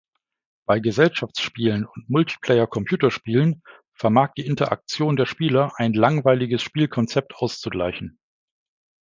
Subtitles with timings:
[0.65, 3.61] Bei Gesellschaftsspielen und Multiplayer-Computerspielen
[3.93, 8.17] vermag die Interaktion der Spieler ein langweiliges Spielkonzept auszugleichen.